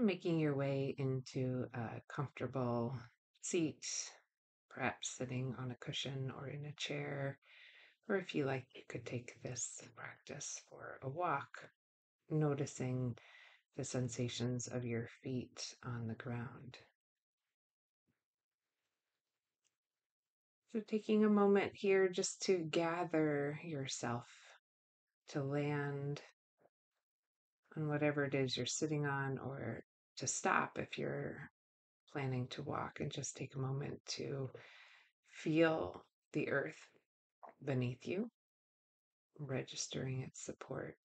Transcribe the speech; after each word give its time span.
Making 0.00 0.40
your 0.40 0.56
way 0.56 0.94
into 0.98 1.66
a 1.72 2.00
comfortable 2.08 2.98
seat, 3.42 3.86
perhaps 4.68 5.16
sitting 5.16 5.54
on 5.56 5.70
a 5.70 5.76
cushion 5.76 6.32
or 6.36 6.48
in 6.48 6.66
a 6.66 6.72
chair, 6.72 7.38
or 8.08 8.16
if 8.16 8.34
you 8.34 8.44
like, 8.44 8.66
you 8.74 8.82
could 8.88 9.06
take 9.06 9.40
this 9.42 9.80
practice 9.94 10.60
for 10.68 10.98
a 11.02 11.08
walk, 11.08 11.70
noticing 12.28 13.16
the 13.76 13.84
sensations 13.84 14.66
of 14.66 14.84
your 14.84 15.08
feet 15.22 15.76
on 15.84 16.08
the 16.08 16.14
ground. 16.14 16.76
So, 20.72 20.80
taking 20.80 21.24
a 21.24 21.30
moment 21.30 21.72
here 21.74 22.08
just 22.08 22.42
to 22.42 22.58
gather 22.58 23.60
yourself 23.62 24.26
to 25.28 25.42
land 25.44 26.20
on 27.76 27.88
whatever 27.88 28.24
it 28.24 28.34
is 28.34 28.56
you're 28.56 28.66
sitting 28.66 29.06
on, 29.06 29.38
or 29.38 29.84
to 30.16 30.26
stop 30.26 30.78
if 30.78 30.98
you're 30.98 31.50
planning 32.12 32.46
to 32.48 32.62
walk 32.62 33.00
and 33.00 33.10
just 33.10 33.36
take 33.36 33.54
a 33.54 33.58
moment 33.58 33.98
to 34.06 34.48
feel 35.28 36.04
the 36.32 36.48
earth 36.48 36.88
beneath 37.64 38.06
you, 38.06 38.30
registering 39.38 40.20
its 40.20 40.44
support, 40.44 40.96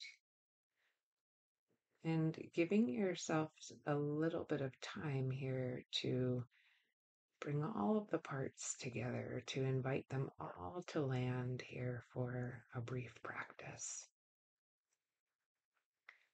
and 2.03 2.38
giving 2.53 2.88
yourself 2.90 3.49
a 3.88 3.95
little 3.95 4.43
bit 4.43 4.62
of 4.62 4.79
time 4.81 5.31
here 5.31 5.84
to 5.91 6.43
bring 7.41 7.63
all 7.63 7.98
of 7.98 8.09
the 8.12 8.17
parts 8.17 8.76
together, 8.79 9.41
to 9.48 9.63
invite 9.63 10.07
them 10.09 10.29
all 10.40 10.84
to 10.88 11.01
land 11.01 11.63
here 11.65 12.04
for 12.13 12.62
a 12.76 12.81
brief 12.81 13.13
practice. 13.23 14.09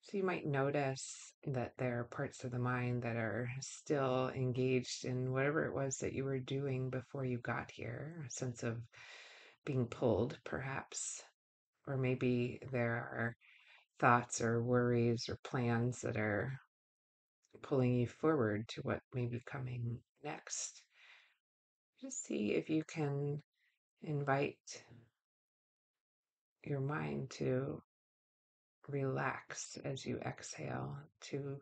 So 0.05 0.17
you 0.17 0.23
might 0.23 0.45
notice 0.45 1.33
that 1.47 1.73
there 1.79 1.99
are 1.99 2.03
parts 2.03 2.43
of 2.43 2.51
the 2.51 2.59
mind 2.59 3.01
that 3.01 3.15
are 3.15 3.49
still 3.59 4.29
engaged 4.35 5.03
in 5.03 5.31
whatever 5.31 5.65
it 5.65 5.73
was 5.73 5.97
that 5.97 6.13
you 6.13 6.23
were 6.23 6.37
doing 6.37 6.91
before 6.91 7.25
you 7.25 7.39
got 7.39 7.71
here, 7.71 8.23
a 8.27 8.29
sense 8.29 8.61
of 8.61 8.77
being 9.65 9.87
pulled, 9.87 10.37
perhaps. 10.43 11.23
Or 11.87 11.97
maybe 11.97 12.59
there 12.71 12.93
are 12.93 13.35
thoughts 13.99 14.41
or 14.41 14.61
worries 14.61 15.27
or 15.27 15.39
plans 15.43 16.01
that 16.01 16.17
are 16.17 16.59
pulling 17.63 17.95
you 17.95 18.05
forward 18.05 18.67
to 18.69 18.81
what 18.81 18.99
may 19.11 19.25
be 19.25 19.41
coming 19.47 19.97
next. 20.23 20.83
Just 21.99 22.23
see 22.23 22.51
if 22.51 22.69
you 22.69 22.83
can 22.83 23.41
invite 24.03 24.83
your 26.63 26.79
mind 26.79 27.31
to 27.31 27.81
relax 28.87 29.77
as 29.83 30.05
you 30.05 30.19
exhale, 30.25 30.97
to 31.21 31.57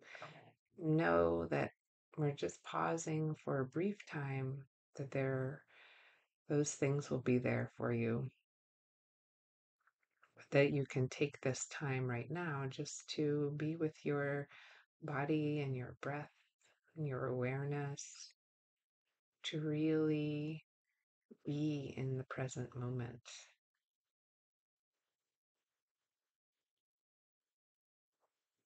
know 0.80 1.46
that 1.50 1.72
we're 2.18 2.32
just 2.32 2.64
pausing 2.64 3.36
for 3.44 3.60
a 3.60 3.66
brief 3.66 3.98
time, 4.06 4.58
that 4.96 5.12
there 5.12 5.62
those 6.50 6.74
things 6.74 7.10
will 7.10 7.22
be 7.22 7.38
there 7.38 7.72
for 7.78 7.94
you. 7.94 8.30
That 10.52 10.72
you 10.72 10.86
can 10.86 11.08
take 11.08 11.42
this 11.42 11.66
time 11.72 12.08
right 12.08 12.30
now 12.30 12.66
just 12.70 13.10
to 13.12 13.54
be 13.58 13.76
with 13.76 13.96
your 14.04 14.48
body 15.02 15.62
and 15.62 15.76
your 15.76 15.96
breath 16.02 16.30
and 16.96 17.08
your 17.08 17.26
awareness, 17.26 18.30
to 19.44 19.60
really 19.62 20.64
be 21.46 21.94
in 21.98 22.18
the 22.18 22.24
present 22.26 22.76
moment. 22.76 23.20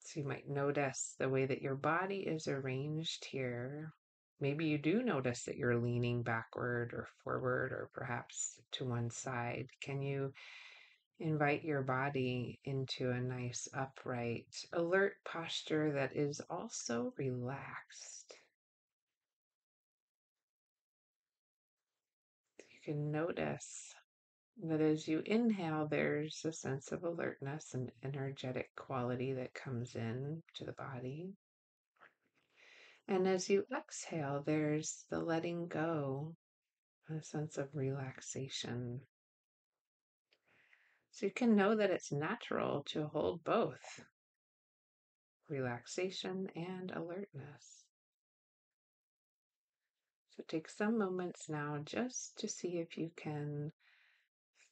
So 0.07 0.21
you 0.21 0.25
might 0.25 0.47
notice 0.47 1.15
the 1.19 1.27
way 1.27 1.45
that 1.47 1.61
your 1.61 1.75
body 1.75 2.19
is 2.19 2.47
arranged 2.47 3.25
here. 3.25 3.91
Maybe 4.39 4.65
you 4.65 4.77
do 4.77 5.03
notice 5.03 5.43
that 5.43 5.57
you're 5.57 5.75
leaning 5.75 6.23
backward 6.23 6.93
or 6.93 7.09
forward 7.25 7.73
or 7.73 7.89
perhaps 7.93 8.61
to 8.71 8.85
one 8.85 9.09
side. 9.09 9.67
Can 9.81 10.01
you 10.01 10.33
invite 11.19 11.65
your 11.65 11.81
body 11.81 12.57
into 12.63 13.11
a 13.11 13.19
nice, 13.19 13.67
upright, 13.73 14.47
alert 14.71 15.15
posture 15.25 15.91
that 15.91 16.15
is 16.15 16.39
also 16.49 17.13
relaxed? 17.17 18.33
You 22.59 22.79
can 22.85 23.11
notice 23.11 23.93
that 24.63 24.81
as 24.81 25.07
you 25.07 25.21
inhale, 25.25 25.87
there's 25.87 26.43
a 26.43 26.51
sense 26.51 26.91
of 26.91 27.03
alertness 27.03 27.73
and 27.73 27.91
energetic 28.03 28.75
quality 28.75 29.33
that 29.33 29.53
comes 29.53 29.95
in 29.95 30.41
to 30.55 30.65
the 30.65 30.73
body. 30.73 31.33
And 33.07 33.27
as 33.27 33.49
you 33.49 33.65
exhale, 33.75 34.43
there's 34.45 35.05
the 35.09 35.19
letting 35.19 35.67
go, 35.67 36.35
a 37.09 37.21
sense 37.21 37.57
of 37.57 37.69
relaxation. 37.73 39.01
So 41.11 41.27
you 41.27 41.31
can 41.31 41.55
know 41.55 41.75
that 41.75 41.91
it's 41.91 42.11
natural 42.11 42.83
to 42.87 43.07
hold 43.07 43.43
both 43.43 44.01
relaxation 45.49 46.49
and 46.55 46.91
alertness. 46.91 47.85
So 50.35 50.43
take 50.47 50.69
some 50.69 50.97
moments 50.97 51.47
now 51.47 51.79
just 51.83 52.37
to 52.39 52.47
see 52.47 52.77
if 52.77 52.97
you 52.97 53.11
can 53.15 53.71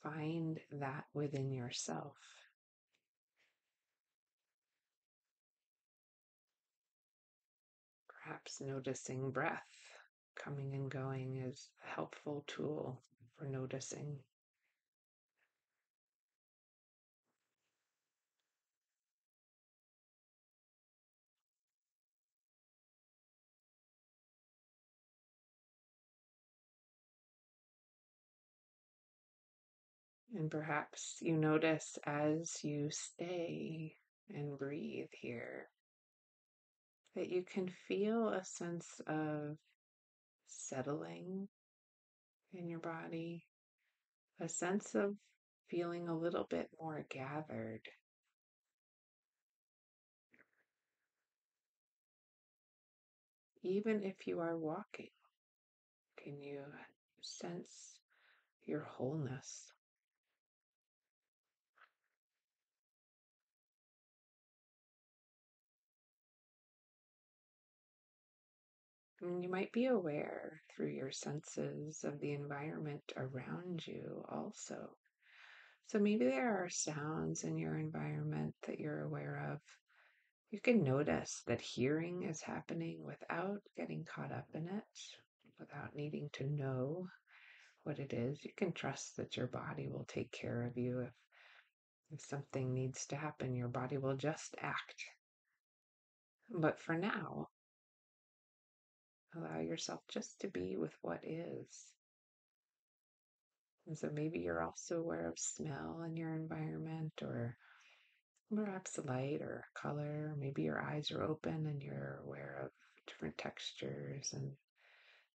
find 0.05 0.59
that 0.71 1.05
within 1.13 1.51
yourself. 1.51 2.15
Perhaps 8.07 8.61
noticing 8.61 9.31
breath 9.31 9.61
coming 10.35 10.73
and 10.73 10.89
going 10.91 11.37
is 11.37 11.69
a 11.83 11.95
helpful 11.95 12.43
tool 12.47 13.01
for 13.37 13.45
noticing. 13.45 14.17
And 30.35 30.51
perhaps 30.51 31.15
you 31.21 31.37
notice 31.37 31.97
as 32.05 32.61
you 32.61 32.89
stay 32.91 33.95
and 34.29 34.57
breathe 34.57 35.07
here 35.13 35.69
that 37.15 37.29
you 37.29 37.43
can 37.43 37.69
feel 37.87 38.27
a 38.27 38.43
sense 38.43 38.99
of 39.07 39.55
settling 40.47 41.47
in 42.53 42.67
your 42.67 42.79
body, 42.79 43.45
a 44.41 44.49
sense 44.49 44.93
of 44.93 45.15
feeling 45.69 46.09
a 46.09 46.17
little 46.17 46.45
bit 46.49 46.69
more 46.81 47.05
gathered. 47.09 47.87
Even 53.63 54.03
if 54.03 54.27
you 54.27 54.41
are 54.41 54.57
walking, 54.57 55.11
can 56.21 56.41
you 56.41 56.59
sense 57.21 57.99
your 58.65 58.83
wholeness? 58.83 59.71
You 69.41 69.49
might 69.49 69.71
be 69.71 69.85
aware 69.85 70.61
through 70.69 70.89
your 70.89 71.11
senses 71.11 72.03
of 72.03 72.19
the 72.19 72.33
environment 72.33 73.13
around 73.17 73.85
you 73.85 74.23
also. 74.29 74.95
So 75.87 75.99
maybe 75.99 76.25
there 76.25 76.63
are 76.63 76.69
sounds 76.69 77.43
in 77.43 77.57
your 77.57 77.77
environment 77.77 78.55
that 78.67 78.79
you're 78.79 79.03
aware 79.03 79.51
of. 79.53 79.59
You 80.51 80.59
can 80.59 80.83
notice 80.83 81.43
that 81.47 81.61
hearing 81.61 82.23
is 82.23 82.41
happening 82.41 83.03
without 83.03 83.61
getting 83.75 84.05
caught 84.05 84.31
up 84.31 84.47
in 84.53 84.67
it, 84.67 84.83
without 85.59 85.95
needing 85.95 86.29
to 86.33 86.47
know 86.47 87.07
what 87.83 87.99
it 87.99 88.13
is. 88.13 88.43
You 88.43 88.51
can 88.55 88.71
trust 88.71 89.17
that 89.17 89.37
your 89.37 89.47
body 89.47 89.87
will 89.87 90.05
take 90.05 90.31
care 90.31 90.63
of 90.63 90.77
you 90.77 91.01
if 91.01 91.13
if 92.11 92.21
something 92.21 92.73
needs 92.73 93.07
to 93.07 93.15
happen, 93.15 93.55
your 93.55 93.67
body 93.67 93.97
will 93.97 94.15
just 94.15 94.55
act. 94.61 95.03
But 96.49 96.79
for 96.79 96.95
now, 96.95 97.49
Allow 99.35 99.59
yourself 99.59 100.01
just 100.07 100.39
to 100.41 100.47
be 100.47 100.77
with 100.77 100.93
what 101.01 101.19
is. 101.23 101.85
And 103.87 103.97
so 103.97 104.09
maybe 104.13 104.39
you're 104.39 104.63
also 104.63 104.99
aware 104.99 105.29
of 105.29 105.37
smell 105.37 106.03
in 106.05 106.15
your 106.15 106.33
environment 106.33 107.13
or 107.21 107.57
perhaps 108.53 108.97
light 109.03 109.41
or 109.41 109.65
color. 109.73 110.35
Maybe 110.37 110.63
your 110.63 110.81
eyes 110.81 111.11
are 111.11 111.23
open 111.23 111.67
and 111.67 111.81
you're 111.81 112.21
aware 112.25 112.61
of 112.65 112.71
different 113.07 113.37
textures 113.37 114.31
and 114.33 114.51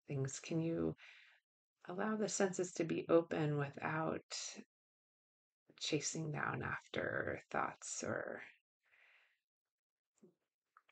things. 0.07 0.39
Can 0.39 0.61
you 0.61 0.95
allow 1.89 2.15
the 2.15 2.29
senses 2.29 2.71
to 2.73 2.83
be 2.83 3.05
open 3.09 3.57
without 3.57 4.37
chasing 5.79 6.31
down 6.31 6.63
after 6.63 7.41
thoughts 7.51 8.03
or 8.03 8.41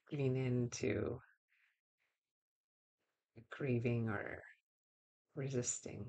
giving 0.10 0.36
in 0.36 0.70
to 0.70 1.20
grieving 3.58 4.10
or 4.10 4.44
resisting. 5.36 6.06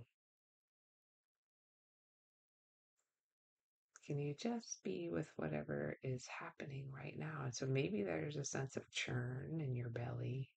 Can 4.06 4.18
you 4.18 4.34
just 4.40 4.78
be 4.84 5.08
with 5.10 5.26
whatever 5.36 5.98
is 6.04 6.26
happening 6.26 6.86
right 6.92 7.18
now? 7.18 7.42
And 7.44 7.54
so 7.54 7.66
maybe 7.66 8.02
there's 8.02 8.36
a 8.36 8.44
sense 8.44 8.76
of 8.76 8.90
churn 8.92 9.60
in 9.60 9.74
your 9.74 9.88
belly 9.88 10.48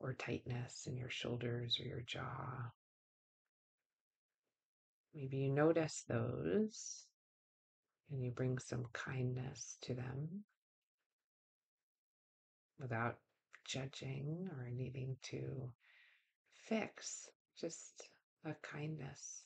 or 0.00 0.14
tightness 0.14 0.86
in 0.86 0.96
your 0.96 1.10
shoulders 1.10 1.78
or 1.80 1.86
your 1.86 2.00
jaw. 2.00 2.72
Maybe 5.14 5.38
you 5.38 5.50
notice 5.50 6.04
those 6.08 7.04
and 8.10 8.24
you 8.24 8.32
bring 8.32 8.58
some 8.58 8.86
kindness 8.92 9.76
to 9.82 9.94
them 9.94 10.44
without 12.80 13.16
judging 13.70 14.48
or 14.58 14.68
needing 14.68 15.16
to 15.22 15.70
fix, 16.68 17.28
just 17.60 18.08
a 18.44 18.54
kindness, 18.62 19.44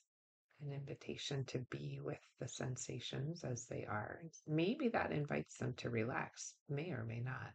an 0.62 0.73
invitation 0.73 1.44
to 1.44 1.59
be 1.71 2.00
with 2.03 2.21
the 2.41 2.49
sensations 2.49 3.44
as 3.44 3.67
they 3.67 3.85
are. 3.85 4.21
Maybe 4.47 4.88
that 4.88 5.12
invites 5.12 5.59
them 5.59 5.75
to 5.79 5.91
relax, 5.91 6.55
may 6.71 6.91
or 6.91 7.05
may 7.05 7.21
not. 7.21 7.53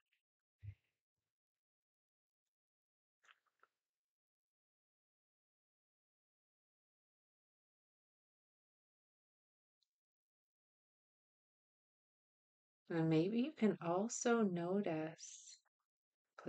And 12.91 13.09
maybe 13.09 13.39
you 13.39 13.51
can 13.55 13.77
also 13.85 14.41
notice 14.41 15.58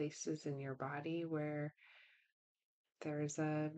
places 0.00 0.46
in 0.46 0.58
your 0.58 0.72
body 0.72 1.26
where 1.26 1.74
there's 3.02 3.38
a 3.38 3.70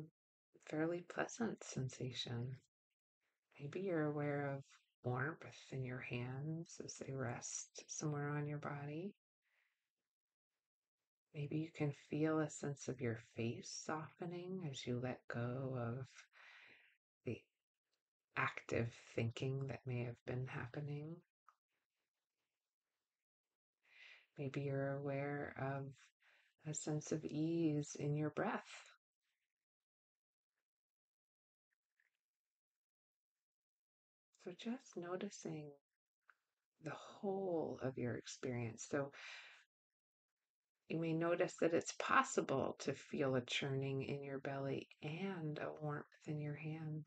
fairly 0.70 1.04
pleasant 1.12 1.60
sensation. 1.64 2.54
Maybe 3.58 3.80
you're 3.80 4.06
aware 4.06 4.54
of 4.54 4.62
warmth 5.02 5.72
in 5.72 5.84
your 5.84 5.98
hands 5.98 6.80
as 6.84 6.94
they 6.98 7.12
rest 7.12 7.82
somewhere 7.88 8.28
on 8.28 8.46
your 8.46 8.58
body. 8.58 9.14
Maybe 11.34 11.56
you 11.56 11.70
can 11.76 11.92
feel 12.08 12.38
a 12.38 12.48
sense 12.48 12.86
of 12.86 13.00
your 13.00 13.19
face 13.36 13.82
softening 13.84 14.69
as 14.70 14.86
you 14.86 15.00
let 15.02 15.19
go 15.26 15.76
of 15.76 16.06
the 17.26 17.40
active 18.36 18.92
thinking 19.16 19.66
that 19.66 19.80
may 19.86 20.04
have 20.04 20.24
been 20.24 20.46
happening. 20.46 21.16
Maybe 24.38 24.60
you're 24.60 24.92
aware 24.92 25.56
of 25.60 25.86
a 26.69 26.75
sense 26.75 27.12
of 27.12 27.25
ease 27.25 27.97
in 27.99 28.17
your 28.17 28.31
breath. 28.31 28.62
So 34.44 34.53
just 34.59 34.97
noticing 34.97 35.70
the 36.85 36.91
whole 36.91 37.79
of 37.82 37.97
your 37.97 38.14
experience. 38.14 38.87
So 38.91 39.12
you 40.88 40.99
may 40.99 41.12
notice 41.12 41.55
that 41.61 41.75
it's 41.75 41.94
possible 41.99 42.76
to 42.81 42.93
feel 42.93 43.37
a 43.37 43.41
churning 43.41 44.03
in 44.03 44.23
your 44.23 44.38
belly 44.38 44.88
and 45.03 45.58
a 45.58 45.70
warmth 45.81 46.06
in 46.26 46.41
your 46.41 46.56
hands. 46.56 47.06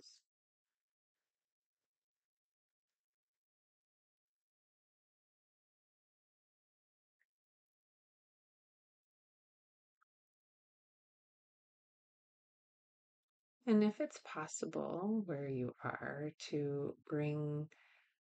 And 13.67 13.83
if 13.83 13.99
it's 13.99 14.19
possible 14.23 15.23
where 15.25 15.47
you 15.47 15.73
are 15.83 16.31
to 16.49 16.95
bring 17.07 17.67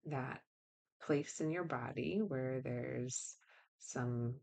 that 0.06 0.42
place 1.02 1.40
in 1.40 1.50
your 1.50 1.64
body 1.64 2.20
where 2.26 2.60
there's 2.60 3.36
some 3.78 4.34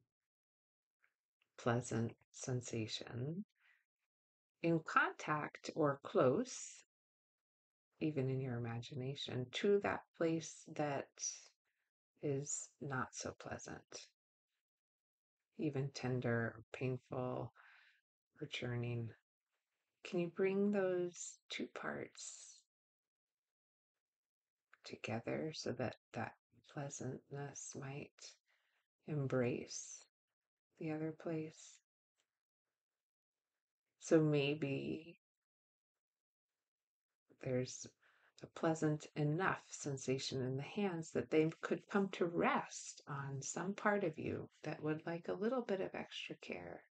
pleasant 1.57 2.13
sensation 2.31 3.45
in 4.63 4.79
contact 4.79 5.69
or 5.75 5.99
close, 6.03 6.83
even 7.99 8.29
in 8.29 8.41
your 8.41 8.57
imagination, 8.57 9.45
to 9.51 9.79
that 9.83 10.01
place 10.17 10.63
that 10.75 11.07
is 12.23 12.69
not 12.81 13.09
so 13.11 13.35
pleasant, 13.39 14.07
even 15.59 15.91
tender, 15.93 16.63
painful, 16.73 17.53
or 18.41 18.47
churning. 18.47 19.09
Can 20.07 20.19
you 20.19 20.31
bring 20.33 20.71
those 20.71 21.33
two 21.49 21.67
parts 21.75 22.59
together 24.85 25.51
so 25.53 25.73
that 25.73 25.97
that 26.13 26.33
pleasantness 26.73 27.75
might 27.77 28.31
embrace 29.05 30.05
the 30.79 30.91
other 30.91 31.11
place? 31.11 31.73
So 33.99 34.21
maybe 34.21 35.19
there's 37.43 37.85
a 38.41 38.47
pleasant 38.47 39.07
enough 39.17 39.63
sensation 39.67 40.41
in 40.41 40.55
the 40.55 40.63
hands 40.63 41.11
that 41.11 41.31
they 41.31 41.49
could 41.59 41.81
come 41.89 42.07
to 42.09 42.25
rest 42.25 43.01
on 43.09 43.41
some 43.41 43.73
part 43.73 44.05
of 44.05 44.17
you 44.17 44.47
that 44.63 44.81
would 44.81 45.05
like 45.05 45.27
a 45.27 45.33
little 45.33 45.63
bit 45.63 45.81
of 45.81 45.93
extra 45.93 46.35
care. 46.35 46.83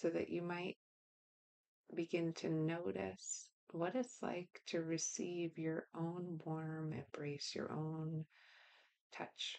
So 0.00 0.08
that 0.08 0.30
you 0.30 0.40
might 0.40 0.78
begin 1.94 2.32
to 2.34 2.48
notice 2.48 3.50
what 3.72 3.94
it's 3.94 4.16
like 4.22 4.48
to 4.68 4.80
receive 4.80 5.58
your 5.58 5.86
own 5.94 6.40
warm 6.42 6.94
embrace, 6.94 7.52
your 7.54 7.70
own 7.70 8.24
touch. 9.14 9.58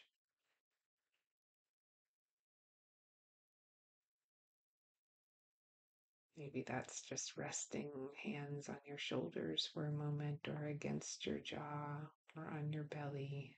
Maybe 6.35 6.63
that's 6.67 7.01
just 7.03 7.37
resting 7.37 7.91
hands 8.23 8.67
on 8.67 8.77
your 8.87 8.97
shoulders 8.97 9.69
for 9.75 9.85
a 9.85 9.91
moment 9.91 10.39
or 10.47 10.69
against 10.69 11.27
your 11.27 11.37
jaw 11.37 11.99
or 12.35 12.51
on 12.57 12.73
your 12.73 12.85
belly. 12.85 13.55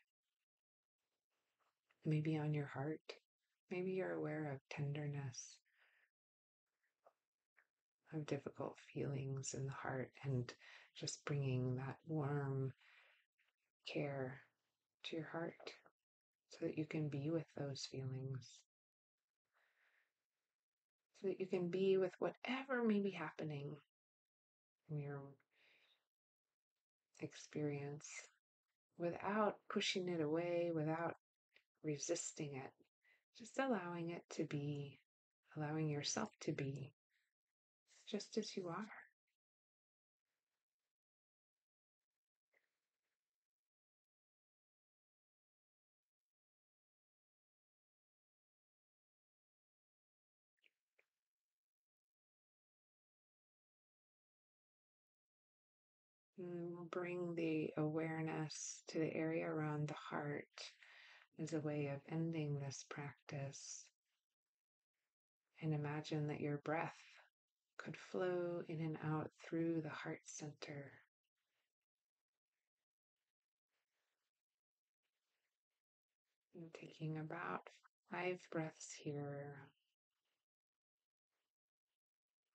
Maybe 2.03 2.36
on 2.38 2.53
your 2.53 2.65
heart. 2.65 3.13
Maybe 3.72 3.91
you're 3.91 4.12
aware 4.12 4.51
of 4.51 4.60
tenderness, 4.69 5.55
of 8.13 8.25
difficult 8.25 8.77
feelings 8.93 9.53
in 9.53 9.65
the 9.65 9.72
heart, 9.72 10.12
and 10.24 10.53
just 10.96 11.25
bringing 11.25 11.75
that 11.75 11.98
warm 12.08 12.72
care 13.91 14.39
to 15.03 15.15
your 15.15 15.27
heart 15.32 15.53
so 16.50 16.65
that 16.65 16.77
you 16.77 16.86
can 16.86 17.10
be 17.10 17.29
with 17.29 17.46
those 17.58 17.88
feelings. 17.91 18.60
So 21.22 21.29
that 21.29 21.39
you 21.39 21.48
can 21.48 21.70
be 21.70 21.98
with 21.98 22.13
whatever 22.20 22.84
may 22.84 23.00
be 23.00 23.12
happening 23.12 23.75
in 24.89 25.00
your 25.00 25.22
experience 27.20 28.08
without 28.98 29.58
pushing 29.70 30.10
it 30.10 30.22
away, 30.22 30.72
without 30.74 31.15
resisting 31.84 32.55
it, 32.55 32.72
just 33.38 33.58
allowing 33.58 34.12
it 34.12 34.24
to 34.32 34.43
be, 34.43 35.00
allowing 35.58 35.89
yourself 35.89 36.29
to 36.41 36.51
be 36.51 36.91
just 38.13 38.38
as 38.38 38.55
you 38.55 38.67
are. 38.67 38.86
We'll 56.38 56.88
bring 56.91 57.34
the 57.34 57.72
awareness 57.77 58.84
to 58.89 59.00
the 59.00 59.12
area 59.12 59.50
around 59.50 59.88
the 59.88 59.96
heart 59.96 60.46
as 61.41 61.53
a 61.53 61.62
way 61.62 61.91
of 61.91 62.01
ending 62.12 62.60
this 62.60 62.86
practice. 62.91 63.86
And 65.63 65.74
imagine 65.74 66.27
that 66.27 66.41
your 66.41 66.58
breath 66.58 66.93
could 67.83 67.97
flow 67.97 68.61
in 68.67 68.79
and 68.79 68.97
out 69.05 69.29
through 69.43 69.81
the 69.81 69.89
heart 69.89 70.21
center. 70.25 70.91
And 76.55 76.73
taking 76.79 77.17
about 77.17 77.69
five 78.11 78.39
breaths 78.51 78.93
here, 79.03 79.55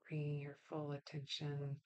bringing 0.09 0.41
your 0.41 0.57
full 0.69 0.93
attention 0.93 1.77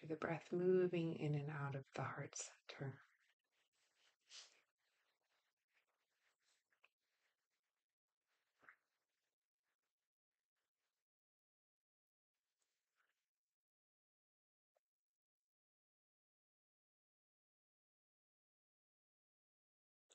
to 0.00 0.06
the 0.06 0.16
breath 0.16 0.44
moving 0.52 1.14
in 1.14 1.34
and 1.34 1.50
out 1.50 1.74
of 1.74 1.82
the 1.94 2.02
heart 2.02 2.34
center. 2.34 2.94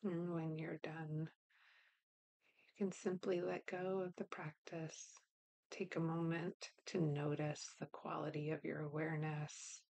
And 0.04 0.34
when 0.34 0.58
you're 0.58 0.80
done, 0.84 1.30
you 2.58 2.74
can 2.78 2.92
simply 2.92 3.42
let 3.42 3.66
go 3.66 4.02
of 4.06 4.14
the 4.18 4.26
practice. 4.26 5.14
Take 5.72 5.96
a 5.96 6.02
moment 6.02 6.72
to 6.88 7.00
notice 7.00 7.70
the 7.80 7.86
quality 7.88 8.52
of 8.52 8.64
your 8.66 8.82
awareness. 8.82 9.82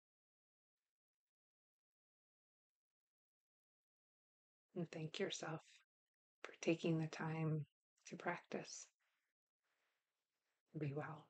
And 4.76 4.90
thank 4.90 5.18
yourself 5.18 5.60
for 6.42 6.52
taking 6.60 6.98
the 6.98 7.08
time 7.08 7.64
to 8.08 8.16
practice. 8.16 8.86
Be 10.78 10.92
well. 10.94 11.26